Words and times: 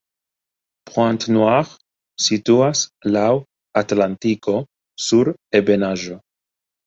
Pointe-Noire 0.91 2.21
situas 2.27 2.81
laŭ 3.17 3.27
Atlantiko 3.83 4.57
sur 5.09 5.31
ebenaĵo. 5.61 6.19